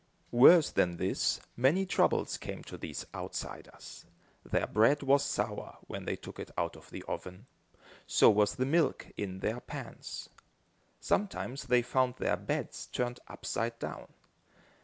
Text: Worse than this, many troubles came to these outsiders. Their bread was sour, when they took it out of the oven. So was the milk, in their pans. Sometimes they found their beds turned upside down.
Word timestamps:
Worse 0.31 0.71
than 0.71 0.97
this, 0.97 1.39
many 1.55 1.85
troubles 1.85 2.35
came 2.39 2.63
to 2.63 2.75
these 2.75 3.05
outsiders. 3.13 4.07
Their 4.43 4.65
bread 4.65 5.03
was 5.03 5.23
sour, 5.23 5.77
when 5.85 6.05
they 6.05 6.15
took 6.15 6.39
it 6.39 6.49
out 6.57 6.75
of 6.75 6.89
the 6.89 7.03
oven. 7.07 7.45
So 8.07 8.27
was 8.27 8.55
the 8.55 8.65
milk, 8.65 9.11
in 9.15 9.41
their 9.41 9.59
pans. 9.59 10.29
Sometimes 10.99 11.65
they 11.65 11.83
found 11.83 12.15
their 12.15 12.35
beds 12.35 12.87
turned 12.87 13.19
upside 13.27 13.77
down. 13.77 14.07